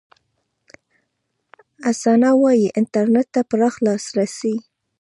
حسنه 1.85 2.29
وايي، 2.41 2.67
انټرنېټ 2.79 3.27
ته 3.33 3.41
پراخ 3.49 3.75
لاسرسي 3.85 4.55